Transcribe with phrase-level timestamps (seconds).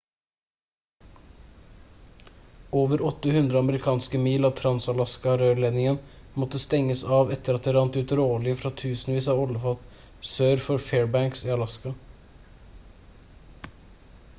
[2.77, 5.99] over 800 amerikanske mil av trans-alaska-rørledningen
[6.45, 9.85] måtte stenges av etter at det rant ut råolje fra tusenvis av oljefat
[10.33, 11.97] sør for fairbanks i alaska